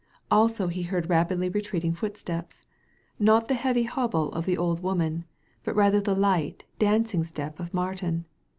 Also 0.31 0.67
he 0.67 0.81
heard 0.81 1.11
rapidly 1.11 1.47
retreating 1.47 1.93
footsteps— 1.93 2.65
not 3.29 3.47
the 3.47 3.53
heavy 3.53 3.83
hobble 3.83 4.31
of 4.31 4.47
the 4.47 4.57
old 4.57 4.81
woman, 4.81 5.25
but 5.63 5.75
rather 5.75 6.01
the 6.01 6.15
light, 6.15 6.63
dancing 6.79 7.23
step 7.23 7.59
of 7.59 7.71
Martin. 7.71 8.25